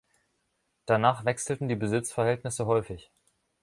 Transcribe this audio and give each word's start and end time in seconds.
Danach 0.87 1.25
wechselten 1.25 1.67
die 1.67 1.75
Besitzverhältnisse 1.75 2.65
häufig. 2.65 3.11